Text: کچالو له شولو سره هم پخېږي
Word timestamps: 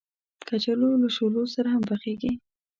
کچالو 0.47 0.89
له 1.01 1.09
شولو 1.15 1.41
سره 1.55 1.67
هم 1.73 1.83
پخېږي 1.89 2.33